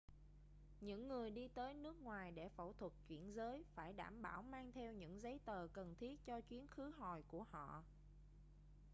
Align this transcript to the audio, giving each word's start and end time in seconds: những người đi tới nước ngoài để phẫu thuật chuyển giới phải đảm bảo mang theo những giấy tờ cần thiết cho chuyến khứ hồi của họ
những 0.81 1.07
người 1.07 1.31
đi 1.31 1.47
tới 1.47 1.73
nước 1.73 1.95
ngoài 2.01 2.31
để 2.31 2.49
phẫu 2.49 2.73
thuật 2.73 2.91
chuyển 3.07 3.33
giới 3.35 3.63
phải 3.75 3.93
đảm 3.93 4.21
bảo 4.21 4.41
mang 4.41 4.71
theo 4.71 4.93
những 4.93 5.19
giấy 5.21 5.39
tờ 5.45 5.67
cần 5.73 5.95
thiết 5.99 6.25
cho 6.25 6.41
chuyến 6.41 6.67
khứ 6.67 6.91
hồi 6.97 7.23
của 7.27 7.43
họ 7.43 7.83